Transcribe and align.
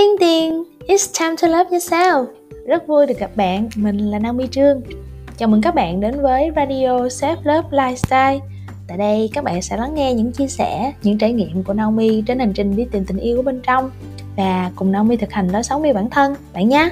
Tiên 0.00 0.16
tiền, 0.20 0.64
it's 0.86 1.20
time 1.20 1.36
to 1.42 1.48
love 1.48 1.70
yourself. 1.70 2.26
Rất 2.66 2.86
vui 2.86 3.06
được 3.06 3.18
gặp 3.18 3.30
bạn, 3.36 3.68
mình 3.76 3.98
là 3.98 4.18
Naomi 4.18 4.46
Trương. 4.46 4.80
Chào 5.36 5.48
mừng 5.48 5.62
các 5.62 5.74
bạn 5.74 6.00
đến 6.00 6.22
với 6.22 6.50
Radio 6.56 7.06
Self 7.06 7.36
Love 7.44 7.68
Lifestyle. 7.70 8.40
Tại 8.88 8.98
đây 8.98 9.30
các 9.32 9.44
bạn 9.44 9.62
sẽ 9.62 9.76
lắng 9.76 9.94
nghe 9.94 10.14
những 10.14 10.32
chia 10.32 10.46
sẻ, 10.46 10.92
những 11.02 11.18
trải 11.18 11.32
nghiệm 11.32 11.64
của 11.64 11.72
Naomi 11.72 12.22
trên 12.26 12.38
hành 12.38 12.52
trình 12.52 12.76
đi 12.76 12.86
tìm 12.92 13.04
tình 13.04 13.18
yêu 13.18 13.36
của 13.36 13.42
bên 13.42 13.60
trong 13.62 13.90
và 14.36 14.70
cùng 14.76 14.92
Naomi 14.92 15.16
thực 15.16 15.32
hành 15.32 15.48
lối 15.48 15.62
sống 15.62 15.82
yêu 15.82 15.94
bản 15.94 16.10
thân 16.10 16.34
bạn 16.52 16.68
nhé. 16.68 16.90